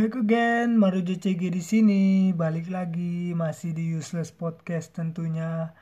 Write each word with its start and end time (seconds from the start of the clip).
Back 0.00 0.16
again, 0.16 0.80
Maru 0.80 1.04
JCG 1.04 1.52
di 1.52 1.60
sini. 1.60 2.02
Balik 2.32 2.72
lagi 2.72 3.36
masih 3.36 3.76
di 3.76 3.92
Useless 3.92 4.32
Podcast 4.32 4.96
tentunya. 4.96 5.76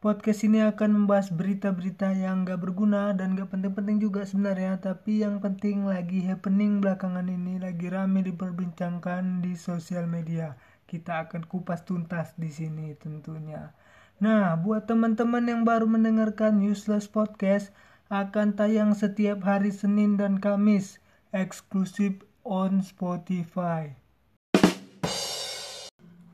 Podcast 0.00 0.48
ini 0.48 0.64
akan 0.64 1.04
membahas 1.04 1.28
berita-berita 1.28 2.08
yang 2.16 2.48
gak 2.48 2.56
berguna 2.56 3.12
dan 3.12 3.36
gak 3.36 3.52
penting-penting 3.52 4.00
juga 4.00 4.24
sebenarnya, 4.24 4.80
tapi 4.80 5.20
yang 5.20 5.44
penting 5.44 5.84
lagi 5.84 6.24
happening 6.24 6.80
belakangan 6.80 7.28
ini 7.28 7.60
lagi 7.60 7.92
rame 7.92 8.24
diperbincangkan 8.24 9.44
di 9.44 9.52
sosial 9.60 10.08
media. 10.08 10.56
Kita 10.88 11.28
akan 11.28 11.44
kupas 11.44 11.84
tuntas 11.84 12.32
di 12.40 12.48
sini 12.48 12.96
tentunya. 12.96 13.76
Nah, 14.24 14.56
buat 14.56 14.88
teman-teman 14.88 15.44
yang 15.44 15.68
baru 15.68 15.84
mendengarkan 15.84 16.64
Useless 16.64 17.12
Podcast 17.12 17.76
akan 18.08 18.56
tayang 18.56 18.96
setiap 18.96 19.44
hari 19.44 19.68
Senin 19.68 20.16
dan 20.16 20.40
Kamis 20.40 20.96
eksklusif 21.36 22.29
on 22.50 22.82
Spotify. 22.82 23.94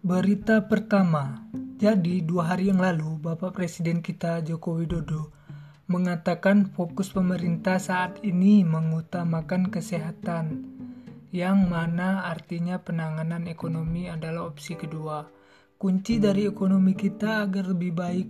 Berita 0.01 0.65
pertama, 0.65 1.45
jadi 1.77 2.25
dua 2.25 2.57
hari 2.57 2.73
yang 2.73 2.81
lalu 2.81 3.21
Bapak 3.21 3.53
Presiden 3.53 4.01
kita 4.01 4.41
Joko 4.41 4.81
Widodo 4.81 5.29
mengatakan 5.93 6.73
fokus 6.73 7.13
pemerintah 7.13 7.77
saat 7.77 8.25
ini 8.25 8.65
mengutamakan 8.65 9.69
kesehatan, 9.69 10.65
yang 11.37 11.69
mana 11.69 12.25
artinya 12.25 12.81
penanganan 12.81 13.45
ekonomi 13.45 14.09
adalah 14.09 14.49
opsi 14.49 14.73
kedua. 14.73 15.29
Kunci 15.77 16.17
dari 16.17 16.49
ekonomi 16.49 16.97
kita 16.97 17.45
agar 17.45 17.69
lebih 17.69 17.93
baik 17.93 18.29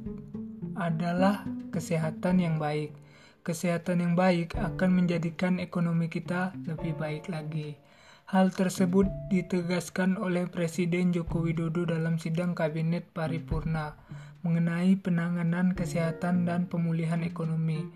adalah 0.75 1.47
kesehatan 1.71 2.43
yang 2.43 2.59
baik 2.59 3.06
kesehatan 3.47 4.03
yang 4.03 4.15
baik 4.19 4.59
akan 4.59 4.91
menjadikan 4.91 5.63
ekonomi 5.63 6.11
kita 6.11 6.51
lebih 6.67 6.99
baik 6.99 7.31
lagi. 7.31 7.79
Hal 8.27 8.51
tersebut 8.51 9.07
ditegaskan 9.31 10.19
oleh 10.19 10.51
Presiden 10.51 11.15
Joko 11.15 11.47
Widodo 11.47 11.87
dalam 11.87 12.19
sidang 12.19 12.59
Kabinet 12.59 13.15
Paripurna 13.15 13.95
mengenai 14.43 14.99
penanganan 14.99 15.79
kesehatan 15.79 16.43
dan 16.43 16.67
pemulihan 16.67 17.23
ekonomi 17.23 17.87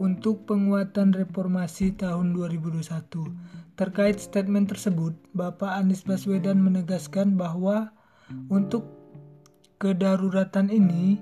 untuk 0.00 0.48
penguatan 0.48 1.12
reformasi 1.12 2.00
tahun 2.00 2.32
2021. 2.32 3.76
Terkait 3.76 4.16
statement 4.16 4.72
tersebut, 4.72 5.12
Bapak 5.36 5.76
Anies 5.76 6.00
Baswedan 6.00 6.64
menegaskan 6.64 7.36
bahwa 7.36 7.92
untuk 8.48 8.88
kedaruratan 9.76 10.72
ini 10.72 11.20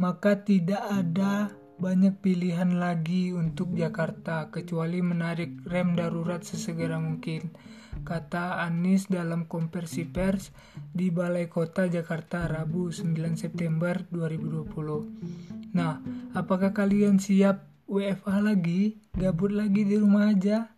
maka 0.00 0.40
tidak 0.40 0.80
ada 0.88 1.52
banyak 1.80 2.20
pilihan 2.20 2.76
lagi 2.76 3.32
untuk 3.32 3.72
Jakarta 3.72 4.52
kecuali 4.52 5.00
menarik 5.00 5.64
rem 5.64 5.96
darurat 5.96 6.44
sesegera 6.44 7.00
mungkin, 7.00 7.56
kata 8.04 8.60
Anies 8.60 9.08
dalam 9.08 9.48
konversi 9.48 10.04
pers 10.04 10.52
di 10.76 11.08
Balai 11.08 11.48
Kota 11.48 11.88
Jakarta 11.88 12.44
Rabu 12.44 12.92
9 12.92 13.16
September 13.40 13.96
2020. 14.12 15.72
Nah, 15.72 16.04
apakah 16.36 16.76
kalian 16.76 17.16
siap 17.16 17.64
WFA 17.88 18.44
lagi? 18.44 19.00
Gabut 19.16 19.50
lagi 19.50 19.88
di 19.88 19.96
rumah 19.96 20.36
aja? 20.36 20.68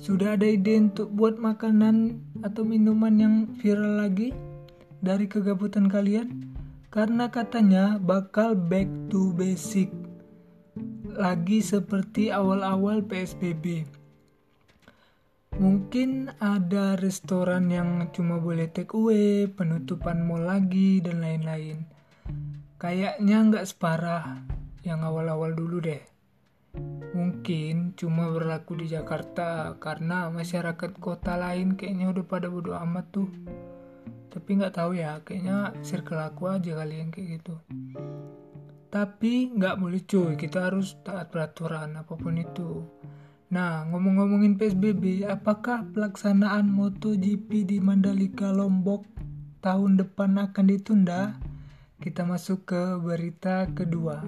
Sudah 0.00 0.40
ada 0.40 0.48
ide 0.48 0.80
untuk 0.80 1.12
buat 1.12 1.36
makanan 1.36 2.16
atau 2.40 2.64
minuman 2.64 3.14
yang 3.20 3.34
viral 3.60 4.00
lagi 4.08 4.32
dari 5.04 5.28
kegabutan 5.28 5.92
kalian? 5.92 6.56
Karena 6.88 7.28
katanya 7.28 7.98
bakal 7.98 8.54
back 8.54 8.86
to 9.10 9.34
basic 9.34 10.03
lagi 11.14 11.62
seperti 11.62 12.34
awal-awal 12.34 13.06
PSBB. 13.06 13.86
Mungkin 15.54 16.34
ada 16.42 16.98
restoran 16.98 17.70
yang 17.70 18.10
cuma 18.10 18.42
boleh 18.42 18.66
take 18.74 18.98
away, 18.98 19.46
penutupan 19.46 20.26
mall 20.26 20.42
lagi, 20.42 20.98
dan 20.98 21.22
lain-lain. 21.22 21.86
Kayaknya 22.82 23.36
nggak 23.46 23.66
separah 23.70 24.42
yang 24.82 25.06
awal-awal 25.06 25.54
dulu 25.54 25.78
deh. 25.78 26.02
Mungkin 27.14 27.94
cuma 27.94 28.26
berlaku 28.34 28.82
di 28.82 28.90
Jakarta 28.90 29.78
karena 29.78 30.26
masyarakat 30.34 30.98
kota 30.98 31.38
lain 31.38 31.78
kayaknya 31.78 32.10
udah 32.10 32.24
pada 32.26 32.50
bodo 32.50 32.74
amat 32.74 33.06
tuh. 33.14 33.30
Tapi 34.34 34.58
nggak 34.58 34.74
tahu 34.74 34.98
ya, 34.98 35.22
kayaknya 35.22 35.70
circle 35.86 36.18
aku 36.18 36.50
aja 36.50 36.74
kali 36.74 36.98
yang 36.98 37.14
kayak 37.14 37.38
gitu 37.38 37.54
tapi 38.94 39.50
nggak 39.50 39.82
boleh 39.82 40.06
cuy. 40.06 40.38
Kita 40.38 40.70
harus 40.70 40.94
taat 41.02 41.34
peraturan 41.34 41.98
apa 41.98 42.14
pun 42.14 42.38
itu. 42.38 42.86
Nah 43.50 43.82
ngomong-ngomongin 43.90 44.54
PSBB 44.54 45.26
apakah 45.26 45.82
pelaksanaan 45.90 46.70
MotoGP 46.70 47.66
di 47.66 47.82
Mandalika 47.82 48.54
Lombok 48.54 49.02
tahun 49.66 49.98
depan 49.98 50.38
akan 50.38 50.64
ditunda? 50.70 51.34
Kita 51.98 52.22
masuk 52.22 52.70
ke 52.70 52.82
berita 53.02 53.66
kedua. 53.74 54.22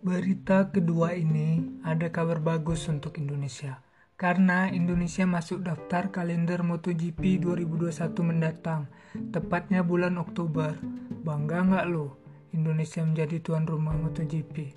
Berita 0.00 0.72
kedua 0.72 1.12
ini 1.12 1.60
ada 1.84 2.08
kabar 2.08 2.40
bagus 2.40 2.88
untuk 2.88 3.20
Indonesia. 3.20 3.84
Karena 4.16 4.68
Indonesia 4.72 5.28
masuk 5.28 5.60
daftar 5.64 6.08
kalender 6.08 6.64
MotoGP 6.64 7.40
2021 7.40 8.20
mendatang, 8.20 8.88
tepatnya 9.28 9.84
bulan 9.84 10.16
Oktober. 10.16 10.76
Bangga 11.24 11.64
nggak 11.64 11.88
lo? 11.88 12.19
Indonesia 12.52 13.02
menjadi 13.02 13.38
tuan 13.42 13.64
rumah 13.66 13.94
MotoGP. 13.94 14.74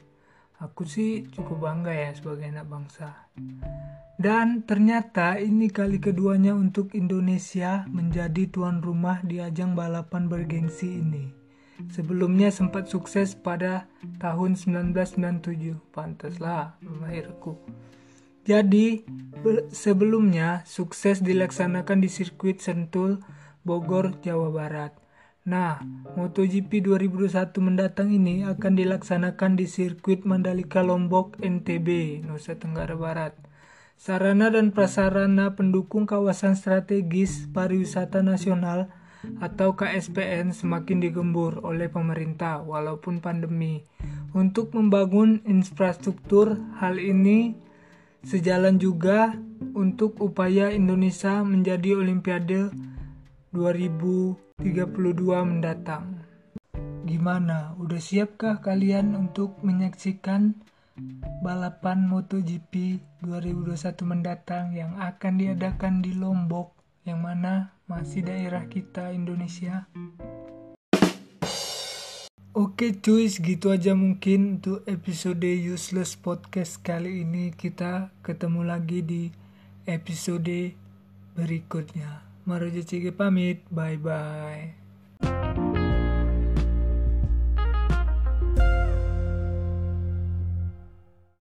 Aku 0.63 0.87
sih 0.87 1.27
cukup 1.33 1.67
bangga 1.67 1.91
ya 1.91 2.15
sebagai 2.15 2.47
anak 2.47 2.71
bangsa. 2.71 3.27
Dan 4.15 4.63
ternyata 4.63 5.35
ini 5.41 5.67
kali 5.67 5.99
keduanya 5.99 6.55
untuk 6.55 6.95
Indonesia 6.95 7.83
menjadi 7.91 8.47
tuan 8.47 8.79
rumah 8.79 9.19
di 9.25 9.43
ajang 9.43 9.75
balapan 9.75 10.31
bergengsi 10.31 11.03
ini. 11.03 11.33
Sebelumnya 11.91 12.47
sempat 12.53 12.87
sukses 12.87 13.35
pada 13.35 13.91
tahun 14.23 14.55
1997. 14.55 15.75
Pantaslah 15.91 16.79
lahirku. 16.79 17.59
Jadi, 18.47 19.03
sebelumnya 19.71 20.63
sukses 20.63 21.19
dilaksanakan 21.19 22.03
di 22.03 22.07
sirkuit 22.11 22.59
Sentul, 22.63 23.19
Bogor, 23.63 24.19
Jawa 24.23 24.51
Barat. 24.51 25.02
Nah, 25.43 25.83
MotoGP 26.15 26.87
2021 26.87 27.59
mendatang 27.59 28.15
ini 28.15 28.47
akan 28.47 28.79
dilaksanakan 28.79 29.59
di 29.59 29.67
sirkuit 29.67 30.23
Mandalika 30.23 30.79
Lombok 30.79 31.35
NTB, 31.43 32.23
Nusa 32.23 32.55
Tenggara 32.55 32.95
Barat. 32.95 33.35
Sarana 33.99 34.47
dan 34.47 34.71
prasarana 34.71 35.51
pendukung 35.51 36.07
kawasan 36.07 36.55
strategis 36.55 37.51
pariwisata 37.51 38.23
nasional 38.23 38.87
atau 39.43 39.75
KSPN 39.75 40.55
semakin 40.55 41.03
digembur 41.03 41.59
oleh 41.67 41.91
pemerintah 41.91 42.63
walaupun 42.63 43.19
pandemi. 43.19 43.83
Untuk 44.31 44.71
membangun 44.71 45.43
infrastruktur, 45.43 46.55
hal 46.79 46.95
ini 47.03 47.51
sejalan 48.23 48.79
juga 48.79 49.35
untuk 49.75 50.23
upaya 50.23 50.71
Indonesia 50.71 51.43
menjadi 51.43 51.99
Olimpiade 51.99 52.71
2032 54.63 55.43
mendatang. 55.43 56.23
Gimana? 57.03 57.75
Udah 57.83 57.99
siapkah 57.99 58.63
kalian 58.63 59.11
untuk 59.11 59.59
menyaksikan 59.59 60.55
balapan 61.43 62.07
MotoGP 62.07 63.03
2021 63.27 64.07
mendatang 64.07 64.71
yang 64.71 64.95
akan 64.95 65.35
diadakan 65.35 65.99
di 65.99 66.15
Lombok 66.15 66.79
yang 67.03 67.19
mana 67.19 67.75
masih 67.91 68.23
daerah 68.23 68.63
kita 68.71 69.11
Indonesia? 69.11 69.91
Oke 72.55 72.95
cuy, 73.03 73.27
segitu 73.27 73.67
aja 73.67 73.91
mungkin 73.99 74.63
untuk 74.63 74.87
episode 74.87 75.43
Useless 75.43 76.15
Podcast 76.15 76.79
kali 76.79 77.27
ini. 77.27 77.51
Kita 77.51 78.15
ketemu 78.23 78.63
lagi 78.63 79.03
di 79.03 79.27
episode 79.83 80.71
berikutnya. 81.35 82.32
Maroja 82.45 82.83
Cige 82.83 83.11
pamit, 83.11 83.63
bye 83.71 83.97
bye. 83.97 84.82